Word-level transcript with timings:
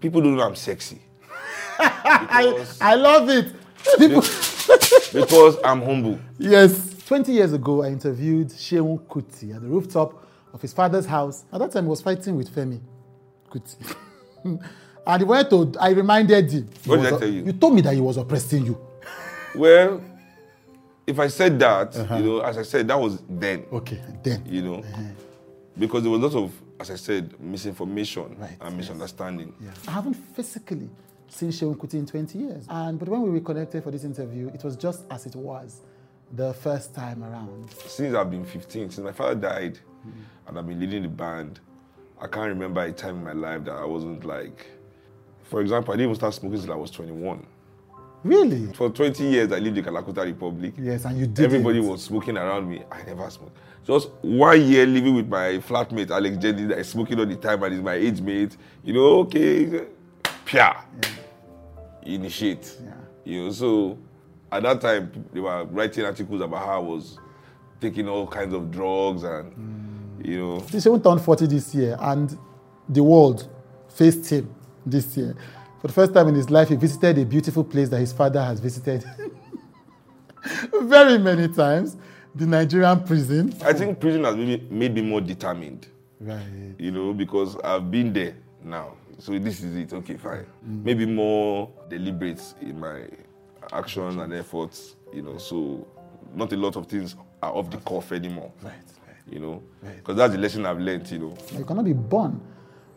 people 0.00 0.20
don't 0.20 0.36
know 0.36 0.42
I'm 0.42 0.56
sexy 0.56 1.00
I, 1.80 2.66
I 2.80 2.94
love 2.96 3.28
it. 3.28 3.52
People, 3.98 4.20
because 5.12 5.56
I'm 5.64 5.80
humble. 5.80 6.18
yes. 6.38 6.96
20 7.06 7.32
years 7.32 7.52
ago, 7.52 7.84
I 7.84 7.88
interviewed 7.88 8.48
Sheun 8.48 8.98
Kuti 9.06 9.54
at 9.54 9.62
the 9.62 9.68
rooftop 9.68 10.26
of 10.52 10.60
his 10.60 10.72
father's 10.72 11.06
house. 11.06 11.44
At 11.52 11.60
that 11.60 11.70
time, 11.72 11.84
he 11.84 11.88
was 11.90 12.02
fighting 12.02 12.34
with 12.36 12.52
Femi 12.54 12.80
Kuti. 13.48 13.94
and 15.06 15.20
he 15.20 15.24
went 15.24 15.48
to, 15.50 15.72
I 15.80 15.90
reminded 15.90 16.50
him. 16.50 16.68
What 16.84 16.96
did 17.00 17.14
I 17.14 17.18
tell 17.18 17.28
you? 17.28 17.44
You 17.44 17.52
told 17.52 17.74
me 17.74 17.80
that 17.82 17.94
he 17.94 18.00
was 18.00 18.16
oppressing 18.16 18.66
you. 18.66 18.78
Well, 19.54 20.02
if 21.06 21.18
I 21.20 21.28
said 21.28 21.58
that, 21.60 21.96
Uh-huh. 21.96 22.16
you 22.16 22.22
know, 22.24 22.40
as 22.40 22.58
I 22.58 22.62
said, 22.62 22.88
that 22.88 23.00
was 23.00 23.22
then, 23.28 23.64
Okay, 23.72 24.02
then. 24.22 24.42
you 24.46 24.62
know, 24.62 24.74
Uh-huh. 24.80 25.02
Because 25.78 26.02
there 26.02 26.10
was 26.10 26.20
a 26.20 26.26
lot 26.26 26.44
of, 26.44 26.52
as 26.80 26.90
I 26.90 26.96
said, 26.96 27.38
misinformation 27.40 28.36
Right, 28.38 28.50
and 28.60 28.70
yes. 28.70 28.76
misunderstanding. 28.76 29.52
Yeah. 29.60 29.70
I 29.86 29.92
haven't 29.92 30.14
physically 30.14 30.88
seen 31.28 31.50
Seun 31.50 31.76
Kuti 31.76 31.94
in 31.94 32.06
20 32.06 32.38
years. 32.38 32.64
And 32.68 32.98
but 32.98 33.08
when 33.08 33.22
we 33.22 33.30
reconnected 33.30 33.84
for 33.84 33.90
this 33.90 34.04
interview, 34.04 34.48
it 34.54 34.64
was 34.64 34.76
just 34.76 35.04
as 35.10 35.26
it 35.26 35.36
was 35.36 35.80
the 36.34 36.52
first 36.54 36.94
time 36.94 37.22
around. 37.24 37.70
Since 37.86 38.14
I've 38.14 38.30
been 38.30 38.44
15, 38.44 38.90
since 38.90 39.04
my 39.04 39.12
father 39.12 39.34
died, 39.34 39.78
Mm-hmm. 40.06 40.20
and 40.48 40.58
I've 40.58 40.66
been 40.66 40.78
leading 40.78 41.02
the 41.02 41.08
band, 41.08 41.58
I 42.20 42.28
can't 42.28 42.48
remember 42.48 42.80
a 42.82 42.92
time 42.92 43.16
in 43.18 43.24
my 43.24 43.32
life 43.32 43.64
that 43.64 43.72
I 43.74 43.84
wasn't 43.84 44.24
like, 44.24 44.64
for 45.42 45.60
example, 45.60 45.92
I 45.92 45.96
didn't 45.96 46.10
even 46.10 46.14
start 46.14 46.34
smoking 46.34 46.56
until 46.60 46.74
I 46.74 46.76
was 46.76 46.92
21. 46.92 47.44
Really? 48.24 48.72
For 48.72 48.90
20 48.90 49.24
years, 49.24 49.52
I 49.52 49.58
lived 49.58 49.78
in 49.78 49.84
Kalakuta 49.84 50.24
Republic. 50.24 50.74
Yes, 50.78 51.04
and 51.04 51.18
you 51.18 51.26
did. 51.26 51.44
Everybody 51.44 51.78
it. 51.78 51.84
was 51.84 52.02
smoking 52.02 52.36
around 52.36 52.68
me. 52.68 52.82
I 52.90 53.02
never 53.04 53.30
smoked. 53.30 53.56
Just 53.84 54.10
one 54.20 54.60
year 54.60 54.84
living 54.86 55.14
with 55.14 55.28
my 55.28 55.58
flatmate 55.58 56.10
Alex 56.10 56.36
Jennings, 56.36 56.68
that 56.68 56.78
is 56.78 56.88
smoking 56.88 57.18
all 57.18 57.26
the 57.26 57.36
time 57.36 57.62
and 57.62 57.74
is 57.74 57.80
my 57.80 57.94
age 57.94 58.20
mate. 58.20 58.56
You 58.84 58.94
know, 58.94 59.20
okay, 59.20 59.86
pia, 60.44 60.84
initiate. 62.02 62.76
Yeah. 62.84 62.92
You 63.24 63.44
know, 63.44 63.50
so 63.52 63.98
at 64.50 64.62
that 64.62 64.80
time 64.80 65.12
they 65.32 65.40
were 65.40 65.64
writing 65.64 66.04
articles 66.04 66.40
about 66.40 66.66
how 66.66 66.76
I 66.76 66.82
was 66.82 67.18
taking 67.80 68.08
all 68.08 68.26
kinds 68.26 68.52
of 68.52 68.70
drugs 68.70 69.22
and 69.22 70.18
you 70.24 70.38
know. 70.38 70.60
Sheun 70.60 71.02
turned 71.02 71.22
40 71.22 71.46
this 71.46 71.74
year, 71.74 71.96
and 72.00 72.36
the 72.88 73.02
world 73.02 73.48
faced 73.88 74.28
him 74.30 74.54
this 74.84 75.16
year. 75.16 75.36
For 75.80 75.86
the 75.86 75.92
first 75.92 76.12
time 76.12 76.28
in 76.28 76.34
his 76.34 76.50
life, 76.50 76.68
he 76.70 76.76
visited 76.76 77.18
a 77.18 77.24
beautiful 77.24 77.62
place 77.64 77.88
that 77.90 78.00
his 78.00 78.12
father 78.12 78.42
has 78.42 78.58
visited 78.60 79.04
very 80.82 81.18
many 81.18 81.48
times 81.48 81.96
the 82.34 82.46
Nigerian 82.46 83.02
prison. 83.04 83.54
I 83.64 83.72
think 83.72 84.00
prison 84.00 84.24
has 84.24 84.36
made 84.36 84.70
me, 84.70 84.78
made 84.78 84.94
me 84.94 85.02
more 85.02 85.20
determined. 85.20 85.86
Right. 86.20 86.42
you 86.78 86.90
know, 86.90 87.12
because 87.14 87.56
I've 87.62 87.90
been 87.92 88.12
there 88.12 88.34
now. 88.64 88.94
So 89.18 89.38
this 89.38 89.62
is 89.62 89.76
it. 89.76 89.92
Okay, 89.92 90.16
fine. 90.16 90.46
Mm. 90.68 90.84
Maybe 90.84 91.06
more 91.06 91.70
deliberate 91.88 92.42
in 92.60 92.80
my 92.80 93.02
actions 93.72 94.16
and 94.16 94.32
efforts, 94.34 94.96
you 95.12 95.22
know. 95.22 95.38
So 95.38 95.86
not 96.34 96.52
a 96.52 96.56
lot 96.56 96.74
of 96.76 96.86
things 96.86 97.14
are 97.40 97.52
off 97.52 97.70
the 97.70 97.76
cuff 97.78 98.10
anymore. 98.10 98.50
Right, 98.62 98.72
right. 99.06 99.16
You 99.32 99.38
know, 99.38 99.62
Right. 99.80 99.96
because 99.98 100.16
that's 100.16 100.32
the 100.32 100.40
lesson 100.40 100.66
I've 100.66 100.80
learned. 100.80 101.08
You 101.10 101.18
know, 101.20 101.36
You 101.56 101.64
cannot 101.64 101.84
be 101.84 101.92
born 101.92 102.40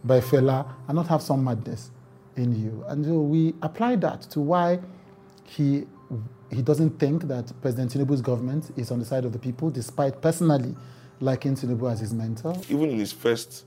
by 0.04 0.20
Fela 0.20 0.66
and 0.88 0.96
not 0.96 1.08
have 1.08 1.22
some 1.22 1.44
madness 1.44 1.92
in 2.36 2.56
you. 2.62 2.84
And 2.88 3.06
so 3.06 3.20
we 3.22 3.54
apply 3.62 3.98
that 3.98 4.22
to 4.32 4.40
why 4.40 4.80
he 5.46 5.86
he 6.52 6.62
doesn't 6.62 7.00
think 7.00 7.24
that 7.30 7.52
President 7.62 7.94
Tinubu's 7.94 8.22
government 8.22 8.72
is 8.76 8.92
on 8.92 9.00
the 9.00 9.06
side 9.06 9.24
of 9.24 9.32
the 9.32 9.40
people, 9.40 9.70
despite 9.70 10.22
personally 10.22 10.76
liking 11.22 11.56
Tinubu 11.56 11.90
as 11.90 12.02
his 12.02 12.14
mentor. 12.14 12.56
even 12.70 12.90
in 12.90 13.00
his 13.00 13.14
first 13.14 13.66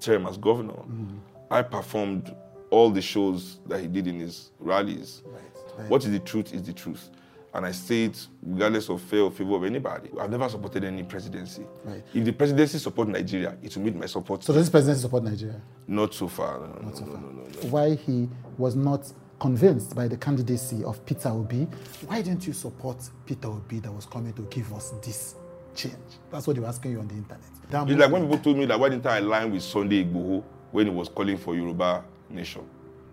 term 0.00 0.26
as 0.26 0.36
governor, 0.36 0.72
mm-hmm. 0.74 1.16
I 1.50 1.62
performed 1.62 2.34
all 2.70 2.90
the 2.90 3.02
shows 3.02 3.58
that 3.66 3.80
he 3.80 3.88
did 3.88 4.06
in 4.06 4.20
his 4.20 4.52
rallies. 4.60 5.22
right. 5.26 5.90
What 5.90 6.04
is 6.04 6.12
the 6.12 6.20
truth 6.20 6.52
is 6.54 6.62
the 6.62 6.72
truth. 6.72 7.10
And 7.52 7.66
I 7.66 7.72
say 7.72 8.04
it 8.04 8.26
regardless 8.42 8.88
of 8.88 9.00
fair 9.02 9.20
or 9.22 9.30
favor 9.30 9.56
of 9.56 9.64
anybody. 9.64 10.10
I've 10.20 10.30
never 10.30 10.48
supported 10.48 10.84
any 10.84 11.02
presidency. 11.02 11.62
Right. 11.84 12.02
If 12.14 12.24
the 12.24 12.32
presidency 12.32 12.78
support 12.78 13.08
Nigeria, 13.08 13.56
it 13.62 13.76
will 13.76 13.84
meet 13.84 13.96
my 13.96 14.06
support. 14.06 14.44
So 14.44 14.52
does 14.52 14.62
this 14.62 14.70
presidency 14.70 15.02
support 15.02 15.24
Nigeria? 15.24 15.60
Not 15.88 16.14
so 16.14 16.28
far. 16.28 16.60
No, 16.60 16.66
no, 16.66 16.80
no, 16.80 16.90
no, 16.90 17.06
no, 17.06 17.18
no, 17.18 17.42
no. 17.42 17.68
Why 17.70 17.94
he 17.96 18.28
was 18.56 18.76
not 18.76 19.12
convinced 19.40 19.96
by 19.96 20.06
the 20.06 20.16
candidacy 20.16 20.84
of 20.84 21.04
Peter 21.06 21.30
Obi? 21.30 21.66
Why 22.06 22.22
didn't 22.22 22.46
you 22.46 22.52
support 22.52 22.98
Peter 23.26 23.48
Obi 23.48 23.80
that 23.80 23.90
was 23.92 24.06
coming 24.06 24.32
to 24.34 24.42
give 24.42 24.72
us 24.72 24.90
this 25.02 25.34
change? 25.74 25.94
That's 26.30 26.46
what 26.46 26.54
they 26.54 26.60
were 26.60 26.68
asking 26.68 26.92
you 26.92 27.00
on 27.00 27.08
the 27.08 27.14
internet. 27.14 27.40
That 27.70 27.88
It's 27.90 27.98
like 27.98 28.12
when 28.12 28.22
people 28.22 28.38
told 28.38 28.58
me 28.58 28.66
that 28.66 28.78
why 28.78 28.90
didn't 28.90 29.06
I 29.06 29.18
align 29.18 29.50
with 29.50 29.62
Sunday 29.62 30.04
Igboho 30.04 30.44
when 30.70 30.86
he 30.86 30.92
was 30.92 31.08
calling 31.08 31.36
for 31.36 31.56
Yoruba 31.56 32.04
nation? 32.28 32.62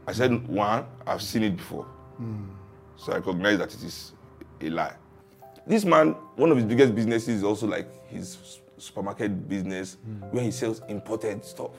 I 0.05 0.11
said, 0.13 0.47
one, 0.47 0.85
I've 1.07 1.21
seen 1.23 1.43
it 1.43 1.57
before. 1.57 1.87
So 2.97 3.13
I 3.13 3.17
recognize 3.17 3.57
that 3.59 3.73
it 3.73 3.83
is 3.83 4.13
a 4.61 4.69
lie. 4.69 4.95
This 5.65 5.83
man, 5.85 6.11
one 6.35 6.51
of 6.51 6.57
his 6.57 6.65
biggest 6.65 6.95
businesses 6.95 7.37
is 7.37 7.43
also 7.43 7.67
like 7.67 7.87
his 8.07 8.59
supermarket 8.77 9.49
business 9.49 9.97
hmm. 10.03 10.21
where 10.31 10.43
he 10.43 10.51
sells 10.51 10.81
imported 10.87 11.43
stuff. 11.43 11.71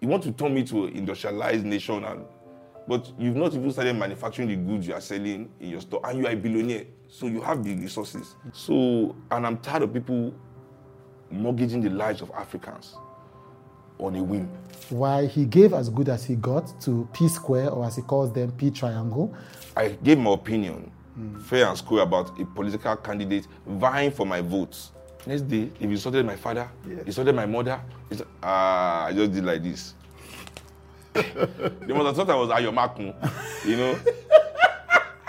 You 0.00 0.08
want 0.08 0.22
to 0.22 0.32
turn 0.32 0.54
me 0.54 0.64
to 0.64 0.86
an 0.86 0.96
industrialized 0.96 1.64
nation 1.64 2.04
and 2.04 2.24
but 2.88 3.12
you've 3.18 3.36
not 3.36 3.52
even 3.54 3.70
started 3.70 3.94
manufacturing 3.94 4.48
the 4.48 4.56
goods 4.56 4.88
you 4.88 4.94
are 4.94 5.00
selling 5.00 5.48
in 5.60 5.70
your 5.70 5.80
store 5.80 6.00
and 6.04 6.18
you 6.18 6.26
are 6.26 6.32
a 6.32 6.36
billionaire. 6.36 6.84
So 7.08 7.26
you 7.26 7.40
have 7.42 7.62
the 7.62 7.74
resources. 7.74 8.34
So 8.52 9.14
and 9.30 9.46
I'm 9.46 9.58
tired 9.58 9.82
of 9.82 9.92
people 9.92 10.34
mortgaging 11.30 11.82
the 11.82 11.90
lives 11.90 12.22
of 12.22 12.30
Africans 12.30 12.96
on 13.98 14.16
a 14.16 14.22
whim. 14.22 14.48
why 14.90 15.26
he 15.26 15.44
gave 15.44 15.72
as 15.72 15.88
good 15.88 16.08
as 16.08 16.24
he 16.24 16.34
got 16.34 16.80
to 16.82 17.08
P 17.12 17.28
Square, 17.28 17.70
or 17.70 17.84
as 17.86 17.96
he 17.96 18.02
calls 18.02 18.32
them, 18.32 18.52
P 18.52 18.70
Triangle. 18.70 19.34
I 19.76 19.88
gave 19.88 20.18
my 20.18 20.32
opinion, 20.32 20.90
fair 21.44 21.66
and 21.66 21.76
square, 21.76 22.02
about 22.02 22.38
a 22.40 22.44
political 22.44 22.96
candidate 22.96 23.46
vying 23.66 24.10
for 24.10 24.26
my 24.26 24.40
votes. 24.40 24.92
Next 25.26 25.42
day, 25.42 25.70
they 25.78 25.86
insulted 25.86 26.24
my 26.24 26.36
father, 26.36 26.68
insulted 27.06 27.34
my 27.34 27.46
mother. 27.46 27.80
Insul- 28.10 28.26
Ah, 28.42 29.06
I 29.06 29.12
just 29.12 29.32
did 29.32 29.44
like 29.44 29.62
this. 29.62 29.94
they 31.12 31.92
must 31.92 32.06
have 32.06 32.16
thought 32.16 32.30
I 32.30 32.34
was 32.36 32.48
Ayomakun, 32.50 33.14
you 33.66 33.76
know. 33.76 33.98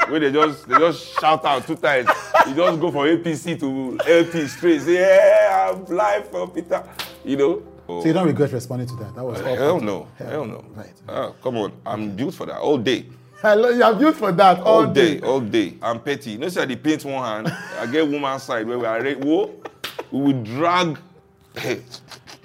Where 0.08 0.20
they 0.20 0.31
just 0.31 0.68
they 0.68 0.78
just 0.78 1.20
shout 1.20 1.44
out 1.46 1.66
two 1.66 1.75
times. 1.75 2.08
You 2.47 2.53
just 2.56 2.80
go 2.80 2.91
from 2.91 3.02
APC 3.08 3.59
to 3.59 3.97
LP 4.06 4.47
straight. 4.47 4.81
Say, 4.81 4.94
yeah, 5.00 5.72
I'm 5.74 5.86
live 5.86 6.28
for 6.30 6.47
Peter. 6.50 6.84
You 7.24 7.38
know. 7.38 7.64
So 7.88 8.06
you 8.06 8.14
don't 8.14 8.28
regret 8.28 8.52
responding 8.52 8.88
to 8.88 8.96
that. 8.97 9.16
That 9.16 9.24
was 9.24 9.41
all 9.41 9.56
Hell 9.56 9.80
no. 9.81 10.08
Hell 10.18 10.46
no. 10.46 10.64
Right. 10.75 10.94
Ah, 11.08 11.31
come 11.44 11.58
on. 11.58 11.72
I'm 11.86 12.16
built 12.16 12.34
for 12.34 12.46
that 12.46 12.58
all 12.59 12.78
day. 12.78 13.06
Hello, 13.41 13.69
you 13.69 13.81
are 13.81 13.96
built 13.96 14.18
for 14.18 14.31
that 14.31 14.59
all, 14.59 14.85
all 14.85 14.85
day, 14.85 15.19
all 15.22 15.40
day. 15.40 15.74
I'm 15.81 16.00
petty. 16.00 16.34
You 16.34 16.38
know, 16.38 16.47
say 16.47 16.62
I 16.62 16.75
paint 16.75 17.03
one 17.03 17.24
hand. 17.24 17.47
I 17.79 17.88
get 17.88 18.07
woman 18.07 18.38
side 18.40 18.68
where 18.68 18.78
we 18.78 18.85
are. 18.85 19.02
Re- 19.02 19.16
whoa, 19.16 19.59
we 20.12 20.22
will 20.34 20.44
drag. 20.44 21.00
Hey, 21.56 21.81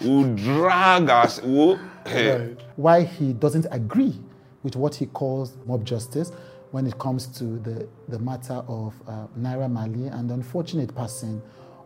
we 0.01 0.09
will 0.09 0.35
drag 0.35 1.11
us. 1.11 1.39
Whoa, 1.43 1.79
hey. 2.07 2.49
Right. 2.49 2.61
Why 2.77 3.03
he 3.05 3.35
doesn't 3.35 3.67
agree 3.73 4.19
with 4.63 4.75
what 4.75 4.95
he 4.95 5.05
calls 5.05 5.59
mob 5.67 5.85
justice 5.85 6.33
when 6.71 6.87
it 6.87 6.99
comes 6.99 7.27
to 7.27 7.45
the, 7.59 7.87
the 8.09 8.19
matter 8.19 8.65
of 8.67 8.95
uh, 9.07 9.27
Naira 9.39 9.71
Mali 9.71 10.07
and 10.07 10.31
the 10.31 10.35
unfortunate 10.35 10.95
passing 10.95 11.43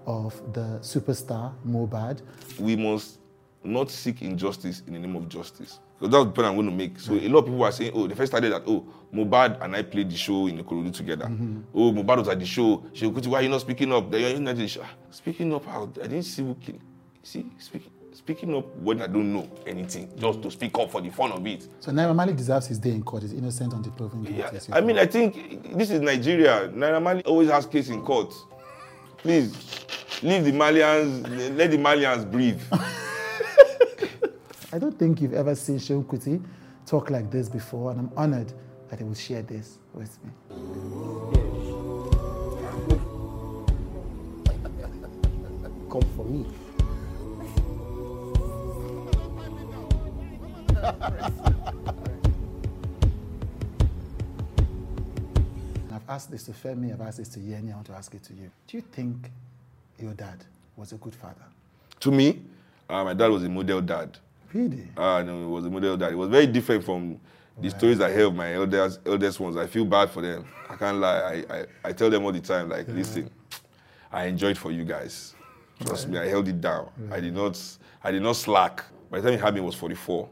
of 0.07 0.41
the 0.53 0.79
superstar 0.83 1.53
Mobad. 1.67 2.23
We 2.61 2.77
must 2.77 3.19
not 3.65 3.91
seek 3.91 4.23
injustice 4.23 4.85
in 4.87 4.93
the 4.93 5.01
name 5.01 5.17
of 5.17 5.29
justice. 5.29 5.81
Because 6.01 6.13
that's 6.13 6.25
the 6.25 6.31
point 6.31 6.49
I'm 6.49 6.55
going 6.55 6.67
to 6.71 6.73
make. 6.75 6.99
So 6.99 7.13
a 7.13 7.29
lot 7.29 7.41
of 7.41 7.45
people 7.45 7.63
are 7.63 7.73
saying, 7.73 7.93
oh, 7.95 8.07
the 8.07 8.17
first 8.17 8.33
started 8.33 8.53
that, 8.53 8.63
oh, 8.67 8.87
Mobad 9.13 9.63
and 9.63 9.77
I 9.77 9.83
played 9.83 10.11
the 10.11 10.17
show 10.17 10.47
in 10.47 10.57
the 10.57 10.63
Korodu 10.63 10.95
together. 10.95 11.27
Oh, 11.75 11.93
Mobad 11.93 12.19
was 12.19 12.29
at 12.29 12.39
the 12.41 12.47
show. 12.47 12.79
Sheikuti, 12.95 13.27
why 13.27 13.41
are 13.41 13.43
you 13.43 13.49
not 13.51 13.61
speaking 13.61 13.93
up? 13.93 14.11
Then 14.11 14.21
you're 14.23 14.41
not 14.41 14.57
the 14.57 14.67
show. 14.67 14.81
Ah, 14.83 14.91
Speaking 15.11 15.53
up, 15.53 15.67
how? 15.67 15.83
I 16.03 16.07
didn't 16.07 16.23
see 16.23 16.43
who 16.43 16.55
killed. 16.55 16.81
See, 17.23 17.45
speaking, 17.59 17.91
speaking 18.15 18.55
up 18.57 18.75
when 18.77 19.03
I 19.03 19.09
don't 19.09 19.31
know 19.31 19.47
anything, 19.67 20.09
just 20.17 20.41
to 20.43 20.51
speak 20.51 20.79
up 20.79 20.91
for 20.91 21.03
the 21.03 21.11
fun 21.11 21.33
of 21.33 21.47
it. 21.47 21.69
So 21.81 21.91
Naira 21.93 22.15
Mali 22.17 22.33
deserves 22.33 22.69
his 22.69 22.79
day 22.79 22.93
in 22.93 23.03
court. 23.03 23.23
He's 23.25 23.35
innocent 23.35 23.75
until 23.75 23.93
proven 23.93 24.23
guilty. 24.23 24.39
Yeah, 24.39 24.59
I 24.75 24.81
mean, 24.81 24.97
I 24.97 25.05
think 25.05 25.77
this 25.77 25.91
is 25.91 26.01
Nigeria. 26.01 26.71
Naira 26.73 27.03
Marley 27.03 27.23
always 27.25 27.51
has 27.51 27.67
case 27.67 27.91
in 27.91 28.01
court. 28.01 28.33
Please, 29.19 29.53
leave 30.23 30.45
the 30.45 30.53
Malians, 30.53 31.57
let 31.59 31.71
the 31.71 31.77
Malians 31.77 32.31
breathe. 32.31 32.63
I 34.73 34.79
don't 34.79 34.97
think 34.99 35.21
you've 35.21 35.35
ever 35.35 35.55
seen 35.57 35.77
Seun 35.79 36.05
Kuti 36.05 36.41
talk 36.87 37.11
like 37.11 37.29
this 37.31 37.49
before, 37.49 37.91
and 37.91 38.01
I'm 38.01 38.11
honored 38.17 38.53
that 38.89 38.99
he 39.01 39.05
will 39.05 39.15
share 39.15 39.43
this 39.43 39.79
with 39.95 40.17
me. 40.25 40.31
come 45.91 46.03
for 46.15 46.25
me. 46.25 46.47
I've 55.93 56.09
asked 56.09 56.31
this 56.31 56.45
to 56.45 56.53
Femi, 56.53 56.93
I've 56.93 57.01
asked 57.01 57.19
this 57.19 57.29
to 57.31 57.41
Yeni, 57.41 57.73
I 57.73 57.75
want 57.75 57.87
to 57.89 57.93
ask 57.95 58.15
it 58.15 58.23
to 58.25 58.33
you. 58.35 58.51
Do 58.69 58.77
you 58.77 58.83
think 58.93 59.31
your 59.99 60.15
dad 60.15 60.45
was 60.77 60.93
a 60.93 60.97
good 60.97 61.15
father? 61.15 61.43
to 62.01 62.11
me, 62.11 62.41
uh, 62.89 63.05
my 63.05 63.15
dad 63.15 63.29
was 63.31 63.45
a 63.45 63.49
model 63.49 63.81
dad. 63.81 64.19
Really? 64.53 64.89
Ah, 64.97 65.23
no, 65.23 65.45
it 65.45 65.49
was 65.49 65.65
a 65.65 65.71
model 65.71 65.97
that 65.97 66.13
It 66.13 66.17
was 66.17 66.29
very 66.29 66.47
different 66.47 66.85
from 66.85 67.21
the 67.61 67.71
stories 67.71 68.01
I 68.01 68.11
hear 68.13 68.27
of 68.27 68.35
my 68.35 68.55
eldest, 68.55 69.01
eldest 69.07 69.39
ones. 69.41 69.57
I 69.57 69.67
feel 69.67 69.85
bad 69.85 70.11
for 70.11 70.23
them. 70.23 70.45
I 70.69 70.77
can't 70.77 70.99
lie. 70.99 71.45
I, 71.51 71.55
I, 71.59 71.67
I 71.85 71.93
tell 71.93 72.09
them 72.11 72.25
all 72.25 72.33
the 72.33 72.41
time, 72.41 72.69
like, 72.69 72.89
listen, 72.89 73.31
I 74.11 74.25
enjoyed 74.25 74.57
for 74.59 74.71
you 74.73 74.85
guys. 74.85 75.35
Trust 75.85 76.09
me, 76.09 76.19
I 76.19 76.27
held 76.27 76.49
it 76.49 76.61
down. 76.61 76.89
I 77.13 77.21
did 77.21 77.35
not 77.35 77.61
I 78.03 78.11
did 78.11 78.23
not 78.23 78.37
slack. 78.37 78.85
By 79.11 79.21
the 79.21 79.29
time 79.31 79.39
he 79.39 79.43
had 79.45 79.55
me, 79.55 79.61
it 79.61 79.65
was 79.65 79.75
44. 79.75 80.29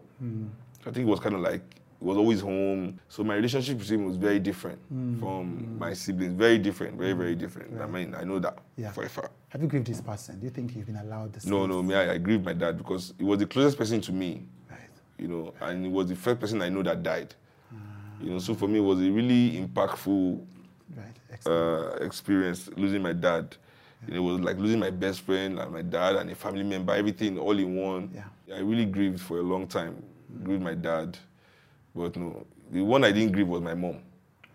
I 0.86 0.90
think 0.90 0.98
it 0.98 1.04
was 1.10 1.20
kind 1.20 1.34
of 1.34 1.40
like 1.42 1.62
was 2.00 2.16
always 2.16 2.40
home. 2.40 2.98
So 3.08 3.24
my 3.24 3.34
relationship 3.34 3.78
with 3.78 3.90
him 3.90 4.04
was 4.04 4.16
very 4.16 4.38
different 4.38 4.78
mm. 4.92 5.18
from 5.18 5.58
mm. 5.58 5.78
my 5.78 5.92
siblings. 5.92 6.32
Very 6.32 6.58
different, 6.58 6.96
very, 6.96 7.12
very 7.12 7.34
mm. 7.34 7.38
different. 7.38 7.80
I 7.80 7.86
mean, 7.86 8.14
I 8.14 8.24
know 8.24 8.38
that 8.38 8.58
Yeah. 8.76 8.92
for 8.92 9.04
a 9.04 9.08
fact. 9.08 9.30
Have 9.48 9.62
you 9.62 9.68
grieved 9.68 9.86
this 9.86 10.00
person? 10.00 10.38
Do 10.38 10.44
you 10.44 10.50
think 10.50 10.76
you've 10.76 10.86
been 10.86 10.96
allowed 10.96 11.32
this? 11.32 11.46
No, 11.46 11.66
no, 11.66 11.82
me, 11.82 11.94
I, 11.94 12.14
I 12.14 12.18
grieved 12.18 12.44
my 12.44 12.52
dad 12.52 12.78
because 12.78 13.14
he 13.18 13.24
was 13.24 13.38
the 13.38 13.46
closest 13.46 13.78
person 13.78 14.00
to 14.02 14.12
me, 14.12 14.46
Right. 14.70 14.78
you 15.18 15.28
know, 15.28 15.54
and 15.60 15.86
he 15.86 15.90
was 15.90 16.08
the 16.08 16.16
first 16.16 16.38
person 16.40 16.62
I 16.62 16.68
know 16.68 16.82
that 16.82 17.02
died. 17.02 17.34
You 18.20 18.30
know, 18.30 18.38
so 18.38 18.54
for 18.54 18.66
me, 18.66 18.78
it 18.78 18.82
was 18.82 18.98
a 19.00 19.10
really 19.10 19.64
impactful 19.64 20.44
Right. 20.96 21.46
Uh, 21.46 21.96
experience 22.00 22.70
losing 22.76 23.02
my 23.02 23.12
dad. 23.12 23.54
Know, 24.06 24.16
it 24.16 24.18
was 24.20 24.40
like 24.40 24.56
losing 24.56 24.80
my 24.80 24.90
best 24.90 25.20
friend 25.20 25.58
and 25.58 25.70
my 25.70 25.82
dad 25.82 26.16
and 26.16 26.30
a 26.30 26.34
family 26.34 26.62
member, 26.62 26.94
everything 26.94 27.38
all 27.38 27.58
in 27.58 27.76
one. 27.76 28.10
Yeah. 28.14 28.56
I 28.56 28.60
really 28.60 28.86
grieved 28.86 29.20
for 29.20 29.38
a 29.38 29.42
long 29.42 29.66
time. 29.66 30.02
Grieved 30.42 30.62
my 30.62 30.74
dad, 30.74 31.18
but 31.98 32.16
no, 32.16 32.46
the 32.70 32.80
one 32.82 33.04
I 33.04 33.12
didn't 33.12 33.32
grieve 33.32 33.48
was 33.48 33.60
my 33.60 33.74
mom. 33.74 33.98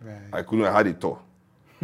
right. 0.01 0.17
I 0.31 0.41
couldn't. 0.43 0.65
I 0.65 0.71
had 0.77 0.87
a 0.87 0.93
tour. 0.93 1.19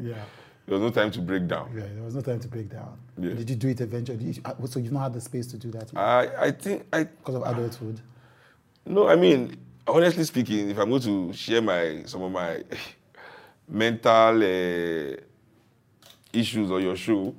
yeah. 0.00 0.24
There 0.66 0.78
was 0.78 0.80
no 0.80 0.90
time 0.90 1.10
to 1.12 1.20
break 1.20 1.46
down. 1.46 1.70
Yeah. 1.74 1.82
There 1.94 2.02
was 2.02 2.14
no 2.14 2.20
time 2.22 2.40
to 2.40 2.48
break 2.48 2.68
down. 2.70 2.98
Yeah. 3.18 3.34
Did 3.34 3.50
you 3.50 3.56
do 3.56 3.68
it 3.68 3.80
eventually? 3.80 4.24
You- 4.24 4.42
uh, 4.44 4.54
so 4.66 4.80
you've 4.80 4.92
not 4.92 5.02
had 5.04 5.12
the 5.14 5.20
space 5.20 5.46
to 5.48 5.56
do 5.58 5.70
that 5.70 5.96
I, 5.96 6.46
I 6.46 6.50
think 6.50 6.86
I 6.92 7.04
because 7.04 7.34
of 7.36 7.42
adulthood. 7.42 8.00
No, 8.84 9.06
I 9.08 9.16
mean, 9.16 9.56
honestly 9.86 10.24
speaking, 10.24 10.70
if 10.70 10.78
I'm 10.78 10.88
going 10.90 11.02
to 11.02 11.32
share 11.32 11.62
my 11.62 12.02
some 12.06 12.22
of 12.22 12.32
my 12.32 12.62
mental 13.68 14.42
uh, 14.42 15.16
issues 16.32 16.70
on 16.70 16.82
your 16.82 16.96
show, 16.96 17.34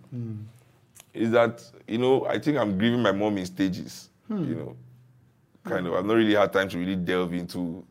is 1.13 1.31
that 1.31 1.63
you 1.87 1.97
know 1.97 2.25
I 2.25 2.39
think 2.39 2.57
I'm 2.57 2.77
grieving 2.77 3.01
my 3.01 3.11
mom 3.11 3.37
in 3.37 3.45
stages. 3.45 4.09
You 4.29 4.55
know, 4.55 4.75
kind 5.67 5.85
of. 5.87 5.93
Mm. 5.93 5.99
I've 5.99 6.05
not 6.05 6.13
really 6.13 6.35
had 6.35 6.53
time 6.53 6.69
to 6.69 6.77
really 6.77 6.95
delve 6.95 7.33
into 7.33 7.85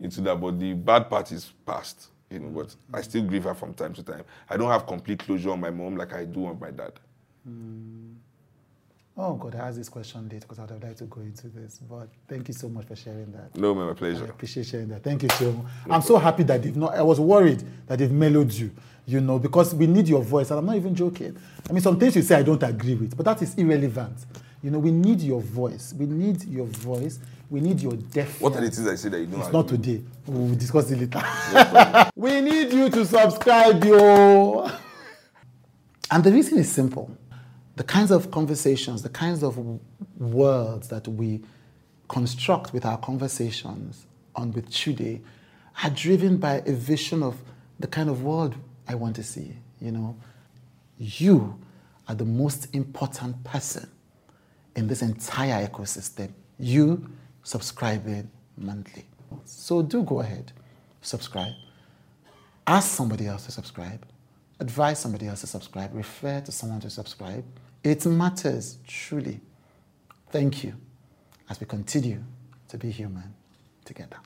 into 0.00 0.20
that, 0.22 0.40
but 0.40 0.58
the 0.58 0.72
bad 0.74 1.08
part 1.08 1.30
is 1.32 1.52
past. 1.66 2.08
You 2.30 2.40
know, 2.40 2.48
but 2.48 2.74
I 2.92 3.00
mm. 3.00 3.04
still 3.04 3.22
grieve 3.22 3.44
her 3.44 3.54
from 3.54 3.74
time 3.74 3.92
to 3.94 4.02
time. 4.02 4.24
I 4.48 4.56
don't 4.56 4.70
have 4.70 4.86
complete 4.86 5.20
closure 5.20 5.50
on 5.50 5.60
my 5.60 5.70
mom 5.70 5.96
like 5.96 6.12
I 6.12 6.24
do 6.24 6.46
on 6.46 6.58
my 6.58 6.70
dad. 6.70 6.92
Mm. 7.48 8.14
Oh 9.16 9.34
God, 9.34 9.54
I 9.54 9.68
asked 9.68 9.76
this 9.76 9.88
question 9.88 10.28
late 10.28 10.40
because 10.40 10.58
I'd 10.58 10.70
have 10.70 10.82
liked 10.82 10.98
to 10.98 11.04
go 11.04 11.20
into 11.20 11.46
this. 11.46 11.78
But 11.78 12.08
thank 12.26 12.48
you 12.48 12.54
so 12.54 12.68
much 12.68 12.86
for 12.86 12.96
sharing 12.96 13.30
that. 13.32 13.54
No, 13.54 13.72
man, 13.72 13.86
my 13.86 13.94
pleasure. 13.94 14.24
I 14.24 14.28
appreciate 14.28 14.66
sharing 14.66 14.88
that. 14.88 15.04
Thank 15.04 15.22
you 15.22 15.28
so 15.28 15.52
much. 15.52 15.66
I'm 15.88 16.02
so 16.02 16.18
happy 16.18 16.42
that 16.44 16.62
they've 16.62 16.76
not. 16.76 16.94
I 16.94 17.02
was 17.02 17.20
worried 17.20 17.62
that 17.86 18.00
they've 18.00 18.10
mellowed 18.10 18.50
you, 18.52 18.72
you 19.06 19.20
know, 19.20 19.38
because 19.38 19.72
we 19.72 19.86
need 19.86 20.08
your 20.08 20.22
voice, 20.22 20.50
and 20.50 20.58
I'm 20.58 20.66
not 20.66 20.74
even 20.74 20.96
joking. 20.96 21.36
I 21.68 21.72
mean, 21.72 21.80
some 21.80 21.98
things 21.98 22.16
you 22.16 22.22
say 22.22 22.36
I 22.36 22.42
don't 22.42 22.62
agree 22.62 22.96
with, 22.96 23.16
but 23.16 23.24
that 23.26 23.40
is 23.40 23.54
irrelevant. 23.54 24.26
You 24.64 24.70
know, 24.70 24.78
we 24.78 24.92
need 24.92 25.20
your 25.20 25.42
voice. 25.42 25.92
We 25.94 26.06
need 26.06 26.42
your 26.44 26.64
voice. 26.64 27.18
We 27.50 27.60
need 27.60 27.82
your 27.82 27.92
deaf. 27.92 28.40
What 28.40 28.56
are 28.56 28.62
the 28.62 28.70
things 28.70 28.88
I 28.88 28.94
say 28.94 29.10
that 29.10 29.20
you 29.20 29.26
don't? 29.26 29.40
It's 29.40 29.52
not 29.52 29.68
today. 29.68 30.02
We'll 30.24 30.54
discuss 30.54 30.90
it 30.90 31.00
later. 31.00 32.10
we 32.16 32.40
need 32.40 32.72
you 32.72 32.88
to 32.88 33.04
subscribe, 33.04 33.84
yo. 33.84 34.70
And 36.10 36.24
the 36.24 36.32
reason 36.32 36.56
is 36.56 36.72
simple. 36.72 37.14
The 37.76 37.84
kinds 37.84 38.10
of 38.10 38.30
conversations, 38.30 39.02
the 39.02 39.10
kinds 39.10 39.42
of 39.42 39.58
words 40.16 40.88
that 40.88 41.06
we 41.08 41.42
construct 42.08 42.72
with 42.72 42.86
our 42.86 42.96
conversations 42.96 44.06
on 44.34 44.50
with 44.52 44.70
Chude 44.70 45.20
are 45.82 45.90
driven 45.90 46.38
by 46.38 46.62
a 46.64 46.72
vision 46.72 47.22
of 47.22 47.36
the 47.78 47.86
kind 47.86 48.08
of 48.08 48.22
world 48.22 48.54
I 48.88 48.94
want 48.94 49.16
to 49.16 49.24
see. 49.24 49.58
You 49.78 49.90
know, 49.90 50.16
you 50.96 51.60
are 52.08 52.14
the 52.14 52.24
most 52.24 52.74
important 52.74 53.44
person 53.44 53.90
in 54.76 54.86
this 54.86 55.02
entire 55.02 55.66
ecosystem. 55.66 56.30
You 56.58 57.08
subscribing 57.42 58.30
monthly. 58.56 59.04
So 59.44 59.82
do 59.82 60.02
go 60.02 60.20
ahead, 60.20 60.52
subscribe. 61.02 61.52
Ask 62.66 62.88
somebody 62.88 63.26
else 63.26 63.44
to 63.46 63.52
subscribe. 63.52 64.04
Advise 64.60 64.98
somebody 64.98 65.26
else 65.26 65.40
to 65.42 65.46
subscribe. 65.46 65.94
Refer 65.94 66.40
to 66.40 66.52
someone 66.52 66.80
to 66.80 66.90
subscribe. 66.90 67.44
It 67.82 68.06
matters, 68.06 68.78
truly. 68.86 69.40
Thank 70.30 70.64
you 70.64 70.74
as 71.50 71.60
we 71.60 71.66
continue 71.66 72.22
to 72.68 72.78
be 72.78 72.90
human 72.90 73.34
together. 73.84 74.16